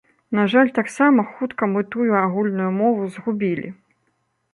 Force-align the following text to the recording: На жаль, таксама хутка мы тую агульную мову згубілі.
На 0.37 0.43
жаль, 0.51 0.69
таксама 0.77 1.25
хутка 1.33 1.63
мы 1.73 1.83
тую 1.95 2.09
агульную 2.21 2.71
мову 2.79 3.11
згубілі. 3.19 3.67